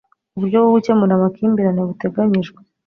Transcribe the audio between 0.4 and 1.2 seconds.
bwo gukemura